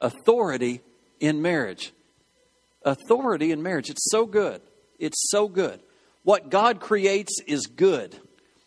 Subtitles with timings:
[0.00, 0.80] authority
[1.20, 1.92] in marriage.
[2.82, 3.90] Authority in marriage.
[3.90, 4.60] It's so good.
[4.98, 5.80] It's so good.
[6.22, 8.16] What God creates is good.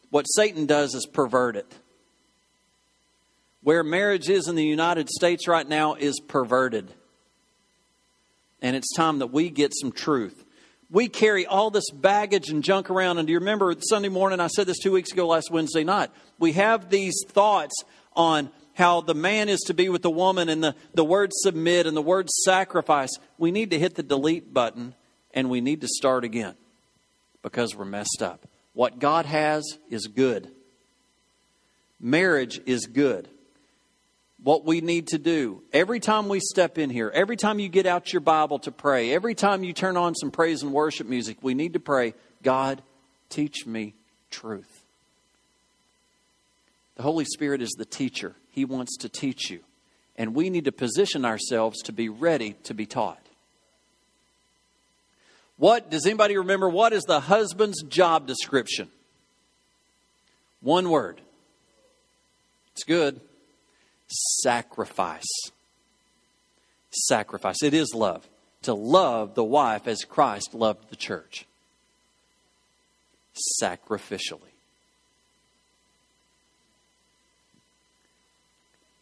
[0.09, 1.73] What Satan does is pervert it.
[3.63, 6.91] Where marriage is in the United States right now is perverted.
[8.61, 10.43] And it's time that we get some truth.
[10.89, 13.17] We carry all this baggage and junk around.
[13.17, 14.39] And do you remember Sunday morning?
[14.39, 16.09] I said this two weeks ago, last Wednesday night.
[16.37, 17.75] We have these thoughts
[18.13, 18.49] on
[18.81, 21.95] how the man is to be with the woman and the, the word submit and
[21.95, 23.11] the word sacrifice.
[23.37, 24.95] We need to hit the delete button
[25.33, 26.55] and we need to start again
[27.43, 28.47] because we're messed up.
[28.73, 30.49] What God has is good.
[31.99, 33.27] Marriage is good.
[34.43, 37.85] What we need to do every time we step in here, every time you get
[37.85, 41.37] out your Bible to pray, every time you turn on some praise and worship music,
[41.43, 42.81] we need to pray, God,
[43.29, 43.93] teach me
[44.31, 44.83] truth.
[46.95, 49.61] The Holy Spirit is the teacher, He wants to teach you.
[50.17, 53.17] And we need to position ourselves to be ready to be taught.
[55.57, 56.69] What does anybody remember?
[56.69, 58.89] What is the husband's job description?
[60.61, 61.21] One word.
[62.73, 63.19] It's good.
[64.07, 65.23] Sacrifice.
[66.91, 67.63] Sacrifice.
[67.63, 68.27] It is love.
[68.63, 71.45] To love the wife as Christ loved the church.
[73.61, 74.50] Sacrificially.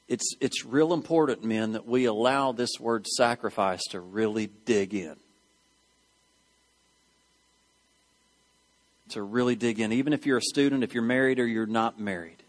[0.10, 5.16] It's, it's real important, men, that we allow this word sacrifice to really dig in.
[9.10, 9.92] to really dig in.
[9.92, 12.44] Even if you're a student, if you're married or you're not married,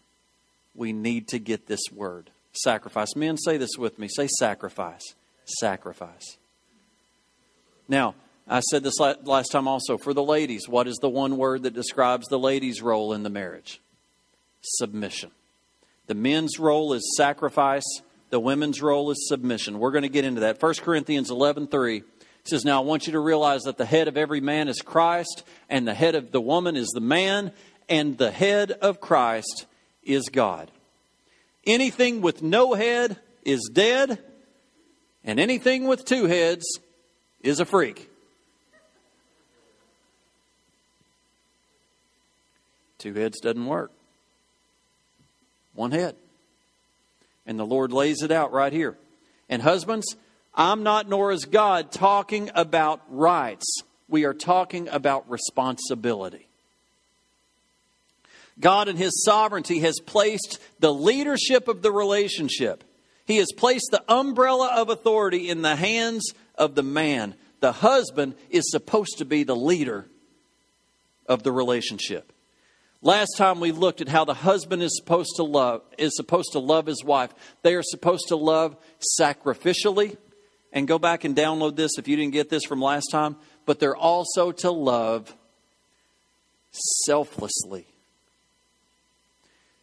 [0.75, 3.15] we need to get this word sacrifice.
[3.15, 4.07] Men, say this with me.
[4.07, 5.15] Say sacrifice.
[5.45, 6.37] Sacrifice.
[7.87, 8.15] Now,
[8.47, 10.67] I said this last time also for the ladies.
[10.67, 13.81] What is the one word that describes the ladies' role in the marriage?
[14.61, 15.31] Submission.
[16.11, 17.85] The men's role is sacrifice.
[18.31, 19.79] The women's role is submission.
[19.79, 20.61] We're going to get into that.
[20.61, 22.03] 1 Corinthians 11 3 he
[22.43, 25.45] says, Now I want you to realize that the head of every man is Christ,
[25.69, 27.53] and the head of the woman is the man,
[27.87, 29.67] and the head of Christ
[30.03, 30.69] is God.
[31.65, 34.21] Anything with no head is dead,
[35.23, 36.65] and anything with two heads
[37.39, 38.09] is a freak.
[42.97, 43.93] Two heads doesn't work.
[45.73, 46.15] One head.
[47.45, 48.97] And the Lord lays it out right here.
[49.49, 50.15] And husbands,
[50.53, 53.81] I'm not, nor is God, talking about rights.
[54.07, 56.47] We are talking about responsibility.
[58.59, 62.83] God, in His sovereignty, has placed the leadership of the relationship.
[63.25, 67.35] He has placed the umbrella of authority in the hands of the man.
[67.59, 70.05] The husband is supposed to be the leader
[71.27, 72.31] of the relationship.
[73.03, 76.59] Last time we looked at how the husband is supposed to love is supposed to
[76.59, 77.33] love his wife.
[77.63, 78.77] They are supposed to love
[79.19, 80.17] sacrificially
[80.71, 83.37] and go back and download this if you didn't get this from last time.
[83.65, 85.35] But they're also to love
[86.71, 87.87] selflessly.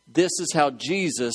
[0.06, 1.34] This is how Jesus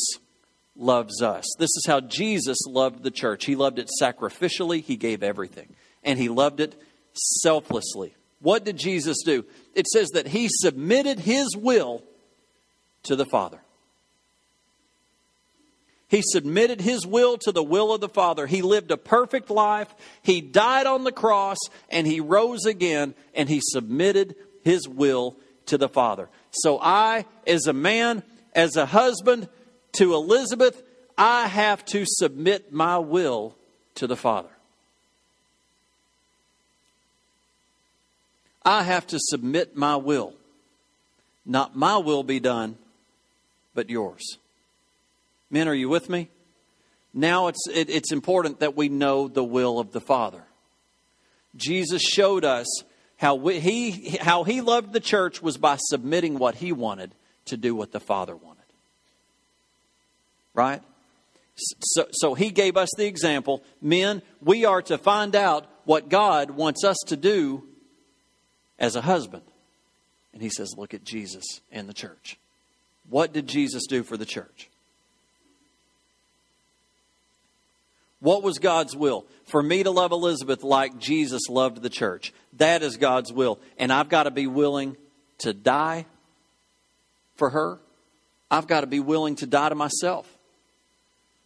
[0.75, 1.45] loves us.
[1.59, 3.45] This is how Jesus loved the church.
[3.45, 6.81] He loved it sacrificially, He gave everything, and He loved it
[7.13, 8.15] selflessly.
[8.44, 9.44] What did Jesus do?
[9.74, 12.04] It says that He submitted His will
[13.04, 13.59] to the Father.
[16.14, 18.46] He submitted his will to the will of the Father.
[18.46, 19.88] He lived a perfect life.
[20.22, 21.58] He died on the cross
[21.90, 26.30] and he rose again and he submitted his will to the Father.
[26.52, 28.22] So I, as a man,
[28.54, 29.50] as a husband
[29.94, 30.84] to Elizabeth,
[31.18, 33.56] I have to submit my will
[33.96, 34.53] to the Father.
[38.66, 40.34] I have to submit my will.
[41.46, 42.78] Not my will be done,
[43.74, 44.38] but yours.
[45.50, 46.29] Men, are you with me?
[47.13, 50.44] Now it's, it, it's important that we know the will of the Father.
[51.56, 52.66] Jesus showed us
[53.18, 57.13] how, we, he, how he loved the church was by submitting what he wanted
[57.45, 58.63] to do what the Father wanted.
[60.53, 60.81] Right?
[61.56, 63.62] So, so he gave us the example.
[63.81, 67.63] Men, we are to find out what God wants us to do
[68.83, 69.44] as a husband.
[70.33, 72.38] And he says, look at Jesus and the church.
[73.09, 74.69] What did Jesus do for the church?
[78.19, 79.25] What was God's will?
[79.45, 82.33] For me to love Elizabeth like Jesus loved the church.
[82.57, 83.57] That is God's will.
[83.77, 84.97] And I've got to be willing
[85.39, 86.06] to die
[87.38, 87.79] for her.
[88.51, 90.27] I've got to be willing to die to myself.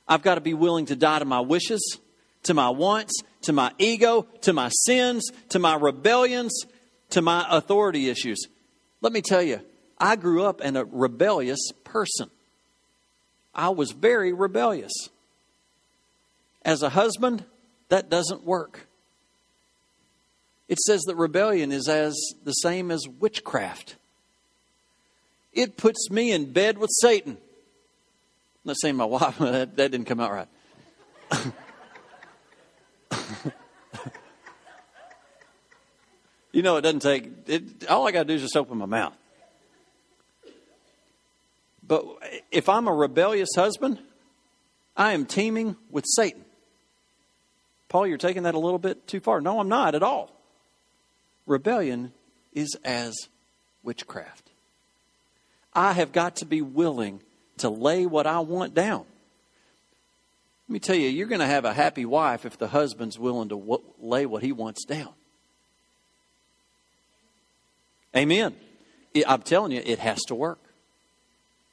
[0.07, 1.99] I've got to be willing to die to my wishes,
[2.43, 6.65] to my wants, to my ego, to my sins, to my rebellions,
[7.11, 8.47] to my authority issues.
[9.01, 9.61] Let me tell you,
[9.97, 12.29] I grew up in a rebellious person.
[13.53, 14.93] I was very rebellious
[16.63, 17.43] As a husband,
[17.89, 18.87] that doesn't work.
[20.67, 22.13] It says that rebellion is as
[22.43, 23.95] the same as witchcraft.
[25.53, 27.37] It puts me in bed with Satan.
[27.37, 30.47] I'm not saying my wife, that, that didn't come out right.
[36.57, 38.87] you know, it doesn't take, it, all I got to do is just open my
[38.87, 39.13] mouth.
[41.87, 42.03] But
[42.51, 43.99] if I'm a rebellious husband,
[44.95, 46.43] I am teaming with Satan.
[47.89, 49.39] Paul, you're taking that a little bit too far.
[49.39, 50.31] No, I'm not at all.
[51.45, 52.11] Rebellion
[52.53, 53.13] is as
[53.83, 54.49] witchcraft.
[55.75, 57.19] I have got to be willing
[57.57, 59.05] to lay what I want down.
[60.67, 63.49] Let me tell you, you're going to have a happy wife if the husband's willing
[63.49, 65.13] to w- lay what he wants down.
[68.15, 68.55] Amen.
[69.27, 70.59] I'm telling you, it has to work.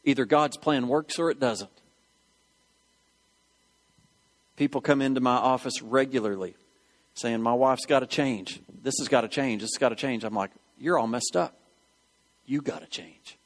[0.04, 1.70] Either God's plan works or it doesn't.
[4.56, 6.54] People come into my office regularly
[7.14, 8.60] saying, My wife's got to change.
[8.82, 9.62] This has got to change.
[9.62, 10.24] This has got to change.
[10.24, 11.56] I'm like, You're all messed up.
[12.46, 13.36] You got to change.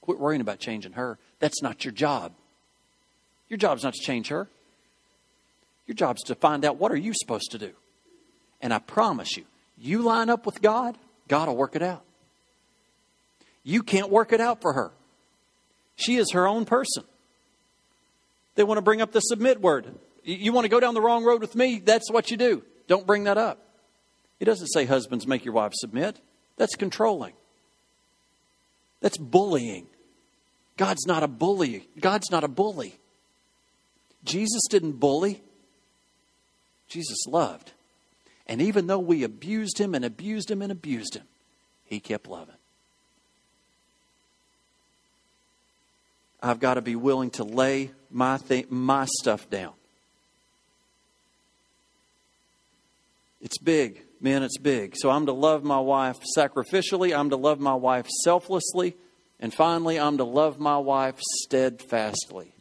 [0.00, 1.18] Quit worrying about changing her.
[1.40, 2.32] That's not your job.
[3.48, 4.48] Your job's not to change her.
[5.86, 7.72] Your job's to find out what are you supposed to do.
[8.62, 9.44] And I promise you,
[9.76, 10.96] you line up with God,
[11.26, 12.04] God will work it out.
[13.62, 14.92] You can't work it out for her.
[15.96, 17.04] She is her own person.
[18.54, 19.94] They want to bring up the submit word.
[20.24, 21.78] You want to go down the wrong road with me?
[21.78, 22.62] That's what you do.
[22.88, 23.58] Don't bring that up.
[24.38, 26.20] It doesn't say husbands make your wives submit.
[26.56, 27.34] That's controlling.
[29.00, 29.86] That's bullying.
[30.76, 31.88] God's not a bully.
[32.00, 32.98] God's not a bully.
[34.24, 35.42] Jesus didn't bully.
[36.88, 37.72] Jesus loved.
[38.46, 41.24] And even though we abused him and abused him and abused him,
[41.84, 42.56] he kept loving.
[46.42, 49.72] I've got to be willing to lay my, th- my stuff down.
[53.40, 54.02] It's big.
[54.20, 54.94] Man, it's big.
[54.96, 57.16] So I'm to love my wife sacrificially.
[57.16, 58.94] I'm to love my wife selflessly.
[59.38, 62.52] And finally, I'm to love my wife steadfastly.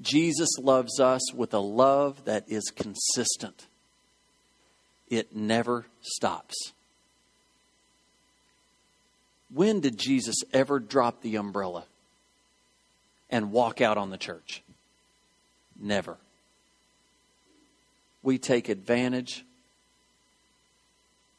[0.00, 3.66] Jesus loves us with a love that is consistent,
[5.08, 6.72] it never stops.
[9.52, 11.84] When did Jesus ever drop the umbrella
[13.30, 14.62] and walk out on the church?
[15.78, 16.16] Never.
[18.22, 19.44] We take advantage.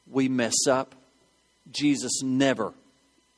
[0.09, 0.95] We mess up.
[1.71, 2.73] Jesus never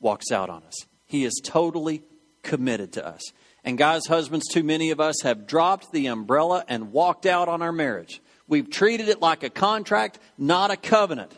[0.00, 0.86] walks out on us.
[1.06, 2.02] He is totally
[2.42, 3.20] committed to us.
[3.64, 7.62] And guys, husbands, too many of us have dropped the umbrella and walked out on
[7.62, 8.20] our marriage.
[8.48, 11.32] We've treated it like a contract, not a covenant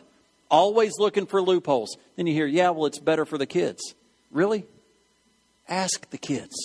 [0.55, 1.97] always looking for loopholes.
[2.15, 3.93] Then you hear, yeah, well, it's better for the kids.
[4.31, 4.65] Really?
[5.67, 6.55] Ask the kids.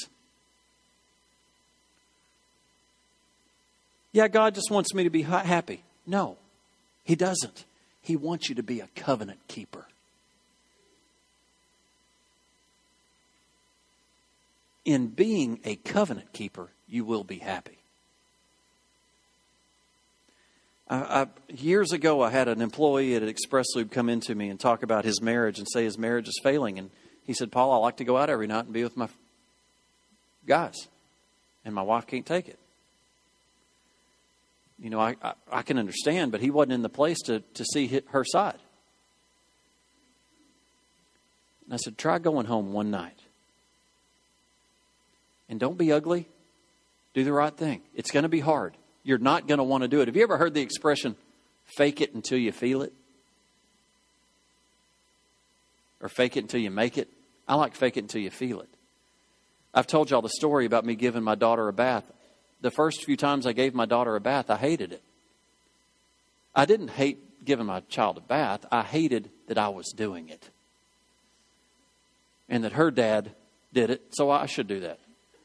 [4.12, 5.82] Yeah, God just wants me to be happy.
[6.06, 6.37] No,
[7.04, 7.64] He doesn't.
[8.02, 9.87] He wants you to be a covenant keeper.
[14.84, 17.80] In being a covenant keeper, you will be happy.
[20.90, 24.58] I, I, years ago, I had an employee at Express Lube come into me and
[24.58, 26.78] talk about his marriage and say his marriage is failing.
[26.78, 26.90] And
[27.25, 29.08] he said, Paul, I like to go out every night and be with my
[30.46, 30.88] guys,
[31.64, 32.58] and my wife can't take it.
[34.81, 37.64] You know, I, I, I can understand, but he wasn't in the place to, to
[37.64, 38.59] see her side.
[41.66, 43.18] And I said, try going home one night.
[45.49, 46.26] And don't be ugly.
[47.14, 47.82] Do the right thing.
[47.94, 50.09] It's going to be hard you're not going to want to do it.
[50.09, 51.16] Have you ever heard the expression,
[51.64, 52.92] fake it until you feel it?
[56.00, 57.09] Or fake it until you make it?
[57.47, 58.69] I like fake it until you feel it.
[59.73, 62.04] I've told y'all the story about me giving my daughter a bath.
[62.61, 65.02] The first few times I gave my daughter a bath, I hated it.
[66.54, 70.50] I didn't hate giving my child a bath, I hated that I was doing it.
[72.49, 73.30] And that her dad
[73.73, 74.99] did it, so I should do that.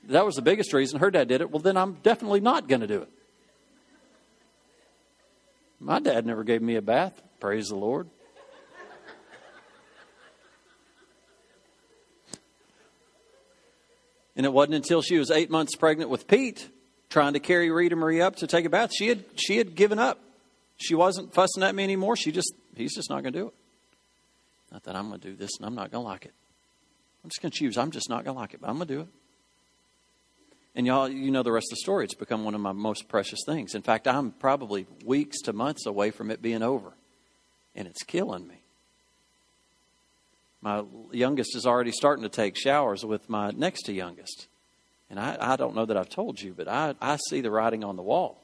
[0.09, 0.99] That was the biggest reason.
[0.99, 1.51] Her dad did it.
[1.51, 3.09] Well, then I'm definitely not going to do it.
[5.79, 7.21] My dad never gave me a bath.
[7.39, 8.09] Praise the Lord.
[14.35, 16.69] And it wasn't until she was eight months pregnant with Pete,
[17.09, 19.97] trying to carry Rita Marie up to take a bath, she had she had given
[19.99, 20.19] up.
[20.77, 22.17] She wasn't fussing at me anymore.
[22.17, 23.53] She just he's just not going to do it.
[24.71, 26.33] Not that I'm going to do this and I'm not going to like it.
[27.23, 27.77] I'm just going to choose.
[27.77, 29.07] I'm just not going to like it, but I'm going to do it.
[30.75, 32.03] And y'all, you know the rest of the story.
[32.03, 33.75] It's become one of my most precious things.
[33.75, 36.91] In fact, I'm probably weeks to months away from it being over.
[37.75, 38.55] And it's killing me.
[40.61, 44.47] My youngest is already starting to take showers with my next to youngest.
[45.09, 47.83] And I, I don't know that I've told you, but I, I see the writing
[47.83, 48.41] on the wall.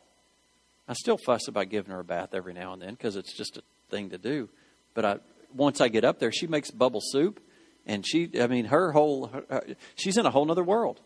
[0.87, 3.57] I still fuss about giving her a bath every now and then because it's just
[3.57, 4.49] a thing to do.
[4.93, 5.17] But I,
[5.53, 7.41] once I get up there, she makes bubble soup,
[7.85, 9.63] and she, I mean, her whole, her,
[9.95, 10.99] she's in a whole other world,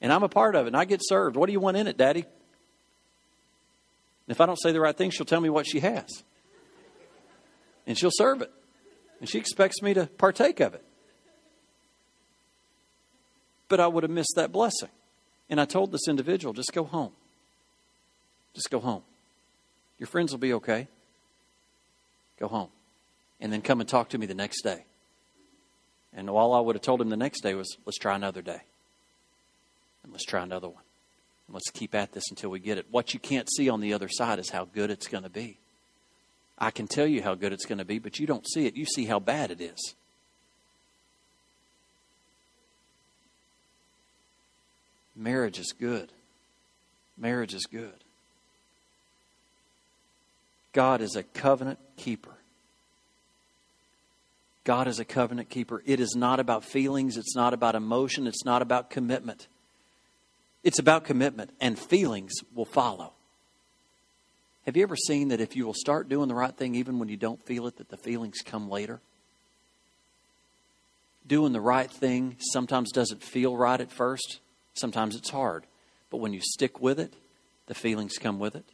[0.00, 1.36] and I'm a part of it, and I get served.
[1.36, 2.20] What do you want in it, Daddy?
[2.20, 2.28] And
[4.28, 6.22] if I don't say the right thing, she'll tell me what she has,
[7.86, 8.50] and she'll serve it,
[9.20, 10.84] and she expects me to partake of it.
[13.68, 14.88] But I would have missed that blessing.
[15.48, 17.12] And I told this individual, just go home.
[18.54, 19.02] Just go home.
[19.98, 20.88] Your friends will be okay.
[22.38, 22.68] Go home.
[23.40, 24.84] And then come and talk to me the next day.
[26.12, 28.62] And all I would have told him the next day was, let's try another day.
[30.02, 30.82] And let's try another one.
[31.46, 32.86] And let's keep at this until we get it.
[32.90, 35.58] What you can't see on the other side is how good it's going to be.
[36.58, 38.76] I can tell you how good it's going to be, but you don't see it.
[38.76, 39.94] You see how bad it is.
[45.16, 46.12] Marriage is good.
[47.18, 47.92] Marriage is good.
[50.72, 52.34] God is a covenant keeper.
[54.64, 55.82] God is a covenant keeper.
[55.84, 59.48] It is not about feelings, it's not about emotion, it's not about commitment.
[60.62, 63.12] It's about commitment, and feelings will follow.
[64.66, 67.08] Have you ever seen that if you will start doing the right thing even when
[67.08, 69.00] you don't feel it, that the feelings come later?
[71.26, 74.40] Doing the right thing sometimes doesn't feel right at first,
[74.74, 75.66] Sometimes it's hard,
[76.10, 77.14] but when you stick with it,
[77.66, 78.64] the feelings come with it.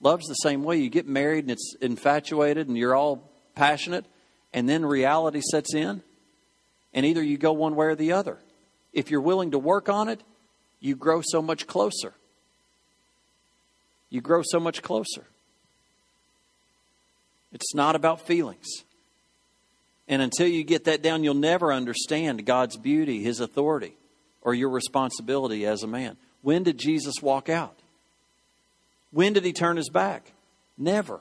[0.00, 0.76] Love's the same way.
[0.76, 4.04] You get married and it's infatuated and you're all passionate,
[4.52, 6.02] and then reality sets in,
[6.94, 8.38] and either you go one way or the other.
[8.92, 10.22] If you're willing to work on it,
[10.80, 12.14] you grow so much closer.
[14.10, 15.26] You grow so much closer.
[17.52, 18.66] It's not about feelings.
[20.06, 23.94] And until you get that down, you'll never understand God's beauty, His authority
[24.42, 26.16] or your responsibility as a man.
[26.42, 27.78] When did Jesus walk out?
[29.10, 30.32] When did he turn his back?
[30.76, 31.20] Never.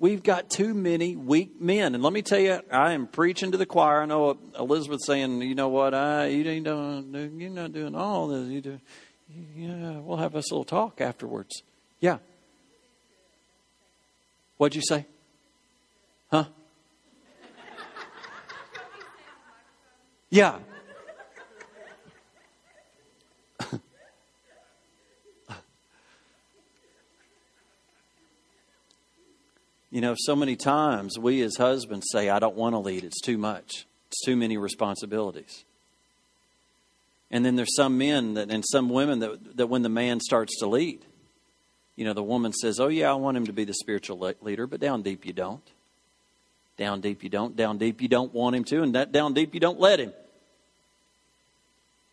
[0.00, 1.94] We've got too many weak men.
[1.94, 4.02] And let me tell you, I am preaching to the choir.
[4.02, 8.48] I know Elizabeth saying, you know what, I, you don't, you're not doing all this.
[8.48, 8.80] You do,
[9.56, 11.62] yeah, we'll have us a little talk afterwards.
[11.98, 12.18] Yeah.
[14.56, 15.06] What'd you say?
[16.30, 16.44] Huh?
[20.30, 20.58] Yeah.
[29.90, 33.04] You know, so many times we as husbands say, I don't want to lead.
[33.04, 35.64] It's too much, it's too many responsibilities.
[37.30, 40.58] And then there's some men that, and some women that, that when the man starts
[40.60, 41.04] to lead,
[41.94, 44.66] you know, the woman says, Oh, yeah, I want him to be the spiritual leader,
[44.66, 45.62] but down deep you don't.
[46.76, 47.56] Down deep you don't.
[47.56, 50.12] Down deep you don't want him to, and that down deep you don't let him.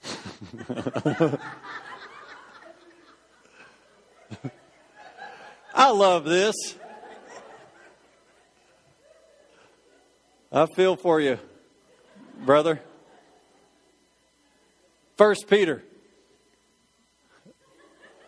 [5.76, 6.56] I love this.
[10.52, 11.40] I feel for you,
[12.46, 12.82] brother.
[15.18, 15.84] First Peter.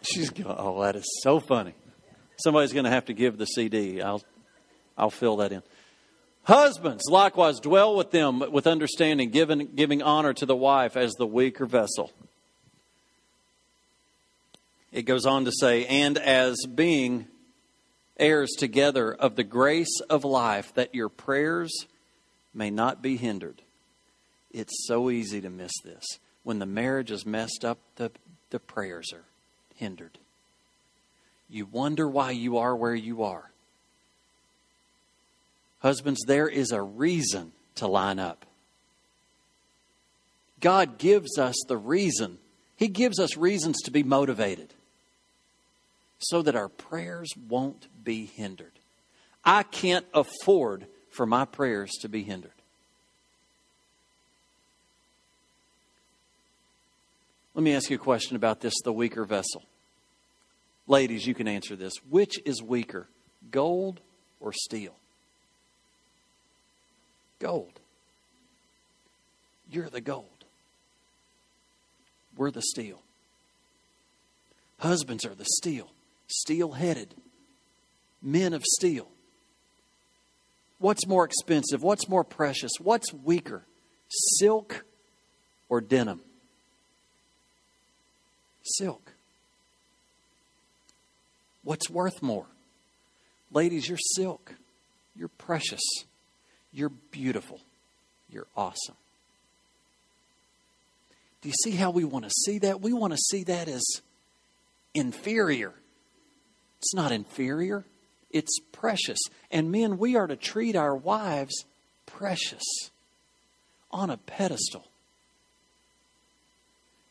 [0.02, 1.74] She's going, oh, that is so funny.
[2.38, 4.02] Somebody's going to have to give the CD.
[4.02, 4.24] I'll,
[4.98, 5.64] I'll fill that in.
[6.44, 11.28] Husbands, likewise, dwell with them with understanding, giving, giving honor to the wife as the
[11.28, 12.12] weaker vessel.
[14.94, 17.28] It goes on to say, and as being
[18.18, 21.86] heirs together of the grace of life, that your prayers
[22.54, 23.62] may not be hindered.
[24.52, 26.04] It's so easy to miss this.
[26.44, 28.12] When the marriage is messed up, the,
[28.50, 29.26] the prayers are
[29.76, 30.18] hindered.
[31.50, 33.52] You wonder why you are where you are.
[35.80, 38.46] Husbands, there is a reason to line up.
[40.60, 42.40] God gives us the reason.
[42.76, 44.74] He gives us reasons to be motivated
[46.20, 48.72] so that our prayers won't be hindered.
[49.46, 52.52] I can't afford for my prayers to be hindered.
[57.56, 59.64] Let me ask you a question about this the weaker vessel.
[60.86, 61.94] Ladies, you can answer this.
[62.08, 63.08] Which is weaker,
[63.50, 64.00] gold
[64.40, 64.94] or steel?
[67.40, 67.80] Gold.
[69.72, 70.46] You're the gold.
[72.38, 73.02] We're the steel.
[74.78, 75.90] Husbands are the steel,
[76.28, 77.16] steel headed,
[78.22, 79.10] men of steel.
[80.80, 81.82] What's more expensive?
[81.82, 82.72] What's more precious?
[82.80, 83.64] What's weaker?
[84.10, 84.86] Silk
[85.70, 86.22] or denim?
[88.64, 89.14] Silk.
[91.64, 92.46] What's worth more?
[93.52, 94.54] Ladies, you're silk.
[95.16, 95.82] You're precious.
[96.72, 97.60] You're beautiful.
[98.30, 98.96] You're awesome.
[101.42, 102.82] Do you see how we want to see that?
[102.82, 103.84] We want to see that as
[104.94, 105.74] inferior.
[106.80, 107.86] It's not inferior,
[108.32, 109.20] it's precious.
[109.52, 111.66] And men, we are to treat our wives
[112.06, 112.64] precious
[113.92, 114.86] on a pedestal.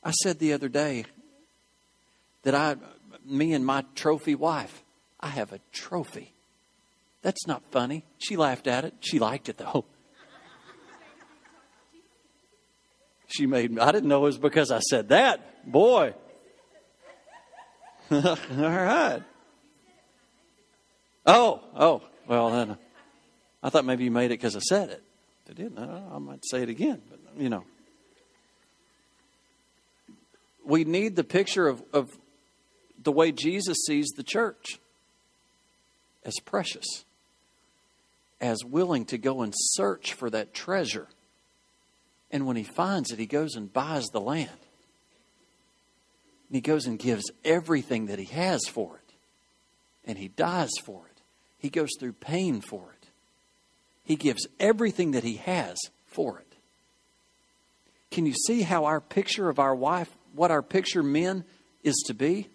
[0.05, 1.05] I said the other day
[2.43, 2.77] that I,
[3.25, 4.83] me and my trophy wife,
[5.21, 6.33] I have a trophy.
[7.23, 8.05] That's not funny.
[8.19, 8.95] She laughed at it.
[9.01, 9.85] She liked it though.
[13.29, 15.71] She made I didn't know it was because I said that.
[15.71, 16.15] Boy.
[18.11, 19.23] All right.
[21.27, 22.03] Oh, oh.
[22.29, 22.77] Well, then
[23.63, 25.03] I thought maybe you made it because I said it.
[25.49, 25.79] I didn't.
[25.79, 27.65] I might say it again, but you know.
[30.65, 32.17] We need the picture of, of
[33.03, 34.81] the way Jesus sees the church
[36.25, 37.05] as precious,
[38.41, 41.07] as willing to go and search for that treasure.
[42.33, 44.51] And when he finds it, he goes and buys the land.
[46.49, 49.15] And he goes and gives everything that he has for it.
[50.05, 51.16] And he dies for it.
[51.67, 53.09] He goes through pain for it.
[54.05, 56.53] He gives everything that he has for it.
[58.13, 61.43] Can you see how our picture of our wife, what our picture men
[61.83, 62.47] is to be?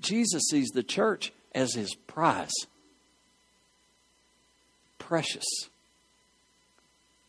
[0.00, 2.52] Jesus sees the church as his prize.
[4.98, 5.46] Precious.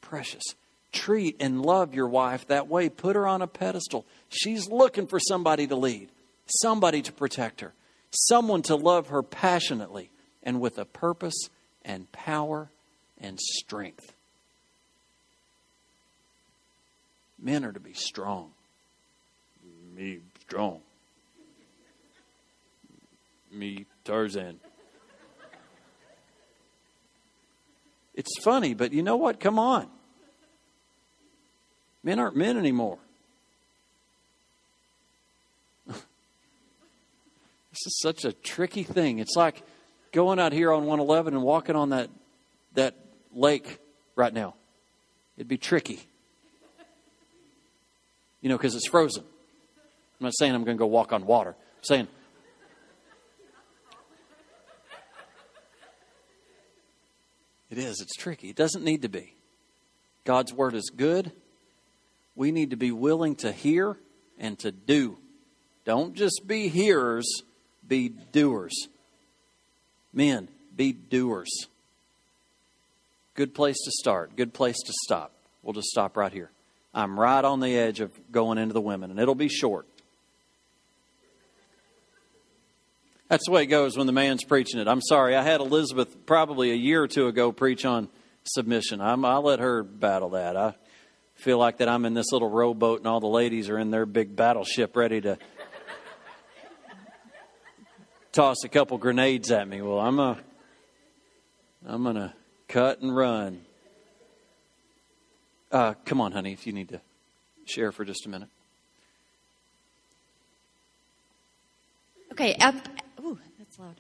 [0.02, 0.44] Precious.
[0.92, 2.90] Treat and love your wife that way.
[2.90, 4.06] Put her on a pedestal.
[4.28, 6.10] She's looking for somebody to lead,
[6.48, 7.74] somebody to protect her,
[8.12, 10.10] someone to love her passionately
[10.48, 11.50] and with a purpose
[11.86, 12.70] and power
[13.22, 14.14] and strength.
[17.38, 18.50] Men are to be strong.
[19.96, 20.82] Me strong
[23.52, 24.60] me, Tarzan.
[28.14, 29.40] It's funny, but you know what?
[29.40, 29.88] Come on.
[32.04, 32.98] Men aren't men anymore.
[35.88, 35.98] this
[37.86, 39.20] is such a tricky thing.
[39.20, 39.62] It's like
[40.12, 42.10] going out here on 111 and walking on that
[42.74, 42.96] that
[43.34, 43.80] lake
[44.16, 44.56] right now.
[45.38, 46.00] It'd be tricky.
[48.42, 49.24] You know, because it's frozen.
[49.24, 51.52] I'm not saying I'm going to go walk on water.
[51.52, 52.08] I'm saying
[57.70, 58.00] It is.
[58.02, 58.50] It's tricky.
[58.50, 59.34] It doesn't need to be.
[60.24, 61.32] God's word is good.
[62.36, 63.98] We need to be willing to hear
[64.40, 65.18] and to do.
[65.86, 67.44] Don't just be hearers,
[67.86, 68.88] be doers.
[70.14, 71.68] Men, be doers.
[73.36, 74.36] Good place to start.
[74.36, 75.32] Good place to stop.
[75.62, 76.50] We'll just stop right here.
[76.94, 79.86] I'm right on the edge of going into the women, and it'll be short.
[83.28, 84.88] That's the way it goes when the man's preaching it.
[84.88, 88.08] I'm sorry, I had Elizabeth probably a year or two ago preach on
[88.44, 89.02] submission.
[89.02, 90.56] i will let her battle that.
[90.56, 90.76] I
[91.36, 94.06] feel like that I'm in this little rowboat and all the ladies are in their
[94.06, 95.38] big battleship ready to
[98.38, 99.82] toss a couple grenades at me.
[99.82, 100.38] Well, I'm a,
[101.84, 102.36] I'm gonna
[102.68, 103.66] cut and run.
[105.72, 107.02] Uh, come on, honey, if you need to
[107.66, 108.50] share for just a minute.
[112.32, 112.56] Okay,
[113.22, 113.96] Ooh, that's loud.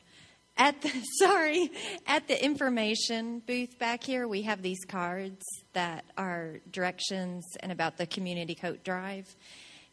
[0.55, 1.71] At the sorry,
[2.05, 7.97] at the information booth back here, we have these cards that are directions and about
[7.97, 9.35] the community coat drive.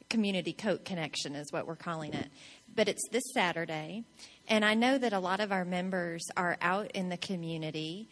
[0.08, 2.28] Community coat connection is what we're calling it.
[2.74, 4.04] But it's this Saturday,
[4.48, 8.08] and I know that a lot of our members are out in the community.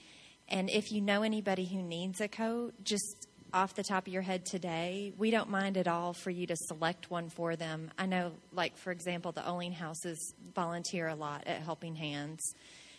[0.48, 4.22] And if you know anybody who needs a coat, just off the top of your
[4.22, 7.90] head today, we don't mind at all for you to select one for them.
[7.98, 12.40] I know, like, for example, the Oling Houses volunteer a lot at Helping Hands.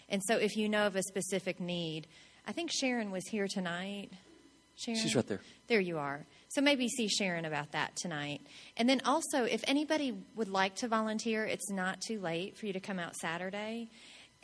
[0.10, 2.08] And so if you know of a specific need,
[2.47, 4.12] I think Sharon was here tonight.
[4.75, 4.99] Sharon?
[4.99, 5.41] She's right there.
[5.67, 6.25] There you are.
[6.54, 8.42] So maybe see Sharon about that tonight.
[8.78, 12.74] And then also, if anybody would like to volunteer, it's not too late for you
[12.74, 13.89] to come out Saturday.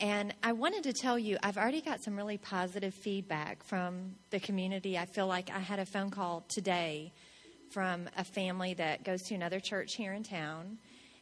[0.00, 4.40] And I wanted to tell you, I've already got some really positive feedback from the
[4.40, 4.98] community.
[4.98, 7.12] I feel like I had a phone call today
[7.70, 10.78] from a family that goes to another church here in town.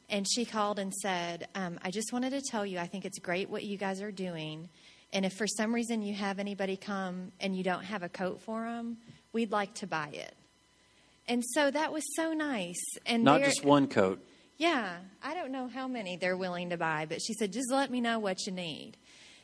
[0.08, 3.18] And she called and said, um, I just wanted to tell you, I think it's
[3.18, 4.70] great what you guys are doing.
[5.12, 8.40] And if for some reason you have anybody come and you don't have a coat
[8.40, 8.96] for them,
[9.34, 10.34] we'd like to buy it.
[11.28, 12.82] And so that was so nice.
[13.06, 14.24] And not just one coat,
[14.56, 17.90] yeah, I don't know how many they're willing to buy, but she said, just let
[17.90, 18.96] me know what you need.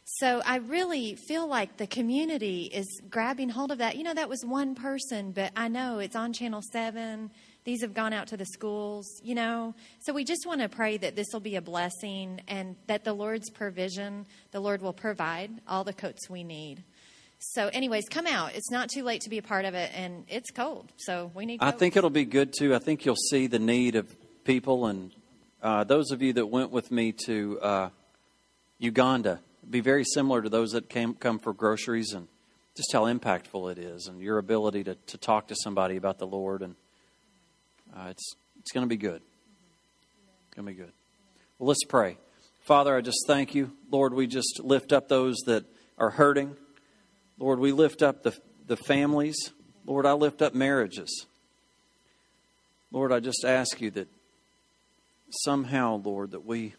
[0.06, 3.96] So I really feel like the community is grabbing hold of that.
[3.96, 7.30] You know, that was one person, but I know it's on Channel 7.
[7.64, 9.74] These have gone out to the schools, you know.
[10.00, 13.14] So we just want to pray that this will be a blessing and that the
[13.14, 16.84] Lord's provision, the Lord will provide all the coats we need.
[17.52, 18.54] So, anyways, come out.
[18.54, 21.44] It's not too late to be a part of it, and it's cold, so we
[21.44, 21.60] need.
[21.60, 22.74] To I think it'll be good too.
[22.74, 24.12] I think you'll see the need of
[24.44, 25.12] people, and
[25.62, 27.88] uh, those of you that went with me to uh,
[28.78, 32.28] Uganda be very similar to those that came come for groceries, and
[32.76, 36.26] just how impactful it is, and your ability to, to talk to somebody about the
[36.26, 36.74] Lord, and
[37.94, 39.20] uh, it's it's going to be good.
[40.46, 40.92] It's going to be good.
[41.58, 42.16] Well, let's pray.
[42.62, 44.14] Father, I just thank you, Lord.
[44.14, 45.66] We just lift up those that
[45.98, 46.56] are hurting.
[47.38, 49.36] Lord, we lift up the, the families.
[49.86, 51.26] Lord, I lift up marriages.
[52.92, 54.08] Lord, I just ask you that
[55.30, 56.74] somehow, Lord, that we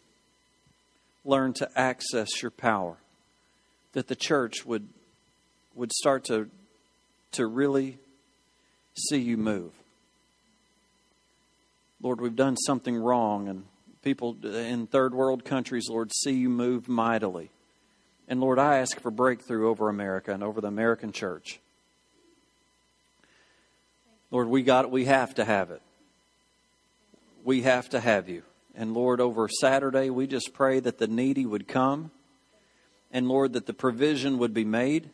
[1.24, 2.96] learn to access your power,
[3.92, 4.88] that the church would,
[5.74, 6.48] would start to,
[7.32, 7.98] to really
[8.96, 9.72] see you move.
[12.00, 13.64] Lord, we've done something wrong, and
[14.02, 17.50] people in third world countries, Lord, see you move mightily.
[18.28, 21.60] And Lord, I ask for breakthrough over America and over the American church.
[24.30, 24.90] Lord, we got it.
[24.90, 25.82] We have to have it.
[27.44, 28.42] We have to have you.
[28.74, 32.10] And Lord, over Saturday, we just pray that the needy would come.
[33.12, 35.08] And Lord, that the provision would be made.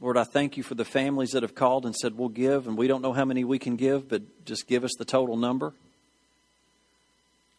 [0.00, 2.78] Lord, I thank you for the families that have called and said, We'll give, and
[2.78, 5.74] we don't know how many we can give, but just give us the total number.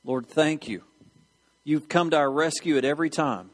[0.03, 0.81] Lord, thank you.
[1.63, 3.50] You've come to our rescue at every time.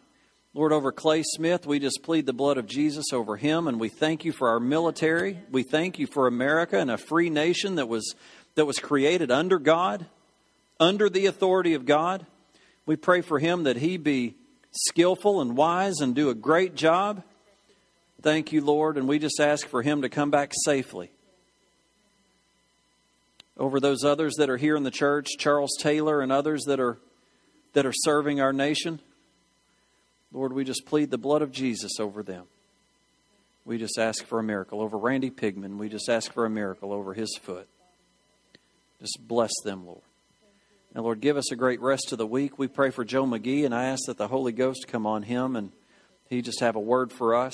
[0.58, 3.90] Lord, over Clay Smith, we just plead the blood of Jesus over him, and we
[3.90, 5.38] thank you for our military.
[5.52, 8.16] We thank you for America and a free nation that was,
[8.56, 10.08] that was created under God,
[10.80, 12.26] under the authority of God.
[12.88, 14.34] We pray for him that he be
[14.72, 17.22] skillful and wise and do a great job.
[18.24, 21.12] Thank you, Lord, and we just ask for him to come back safely.
[23.60, 26.98] Over those others that are here in the church, Charles Taylor and others that are
[27.74, 29.02] that are serving our nation.
[30.32, 32.46] Lord, we just plead the blood of Jesus over them.
[33.66, 34.82] We just ask for a miracle.
[34.82, 37.68] Over Randy Pigman, we just ask for a miracle over his foot.
[39.02, 40.02] Just bless them, Lord.
[40.96, 42.58] And Lord, give us a great rest of the week.
[42.58, 45.56] We pray for Joe McGee, and I ask that the Holy Ghost come on him
[45.56, 45.72] and
[46.30, 47.54] he just have a word for us.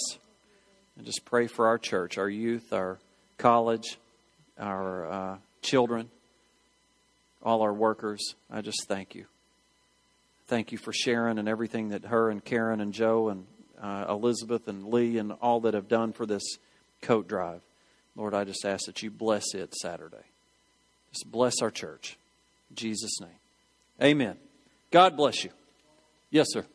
[0.95, 2.99] And just pray for our church, our youth, our
[3.37, 3.97] college,
[4.59, 6.09] our uh, children,
[7.41, 8.35] all our workers.
[8.51, 9.25] I just thank you.
[10.47, 13.45] Thank you for Sharon and everything that her and Karen and Joe and
[13.81, 16.43] uh, Elizabeth and Lee and all that have done for this
[17.01, 17.61] coat drive.
[18.15, 20.25] Lord, I just ask that you bless it Saturday.
[21.11, 22.17] Just bless our church.
[22.69, 23.29] In Jesus' name.
[24.01, 24.37] Amen.
[24.91, 25.51] God bless you.
[26.29, 26.65] Yes, sir.